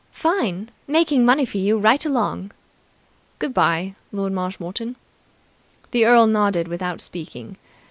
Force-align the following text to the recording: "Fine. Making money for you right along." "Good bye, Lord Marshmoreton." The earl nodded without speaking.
"Fine. 0.13 0.71
Making 0.87 1.23
money 1.25 1.45
for 1.45 1.57
you 1.59 1.77
right 1.77 2.03
along." 2.03 2.53
"Good 3.37 3.53
bye, 3.53 3.93
Lord 4.11 4.33
Marshmoreton." 4.33 4.95
The 5.91 6.05
earl 6.05 6.25
nodded 6.25 6.67
without 6.67 7.01
speaking. 7.01 7.59